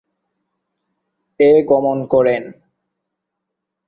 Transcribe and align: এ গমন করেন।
এ 1.39 1.51
গমন 1.69 1.97
করেন। 2.05 2.43